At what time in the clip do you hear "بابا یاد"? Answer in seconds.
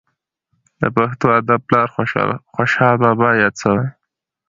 3.03-3.55